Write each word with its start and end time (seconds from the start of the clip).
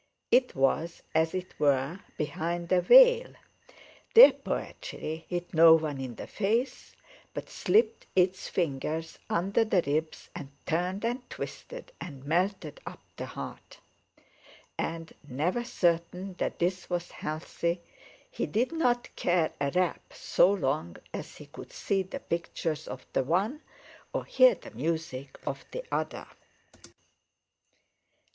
It 0.31 0.55
was, 0.55 1.03
as 1.13 1.35
it 1.35 1.53
were, 1.59 1.99
behind 2.17 2.71
a 2.71 2.81
veil; 2.81 3.33
their 4.15 4.31
poetry 4.31 5.25
hit 5.29 5.53
no 5.53 5.75
one 5.75 6.01
in 6.01 6.15
the 6.15 6.25
face, 6.25 6.95
but 7.35 7.51
slipped 7.51 8.07
its 8.15 8.47
fingers 8.49 9.19
under 9.29 9.63
the 9.63 9.83
ribs 9.85 10.31
and 10.35 10.49
turned 10.65 11.05
and 11.05 11.29
twisted, 11.29 11.91
and 12.01 12.25
melted 12.25 12.79
up 12.83 13.01
the 13.15 13.27
heart. 13.27 13.77
And, 14.75 15.13
never 15.27 15.63
certain 15.63 16.33
that 16.39 16.57
this 16.57 16.89
was 16.89 17.11
healthy, 17.11 17.79
he 18.31 18.47
did 18.47 18.71
not 18.71 19.15
care 19.15 19.53
a 19.61 19.69
rap 19.69 20.13
so 20.13 20.49
long 20.51 20.97
as 21.13 21.35
he 21.37 21.45
could 21.45 21.71
see 21.71 22.01
the 22.01 22.21
pictures 22.21 22.87
of 22.87 23.05
the 23.13 23.23
one 23.23 23.61
or 24.13 24.25
hear 24.25 24.55
the 24.55 24.71
music 24.71 25.39
of 25.45 25.63
the 25.69 25.83
other. 25.91 26.25